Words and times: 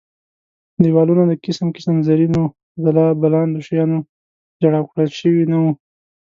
دېوالونه 0.83 1.23
د 1.27 1.33
قسم 1.45 1.67
قسم 1.75 1.95
زرینو 2.07 2.43
ځل 2.83 2.97
بلاندو 3.21 3.63
شیانو 3.67 3.99
جړاو 4.61 4.89
کړل 4.91 5.09
شوي 5.19 5.43
نه 5.51 5.57
وو. 5.61 5.71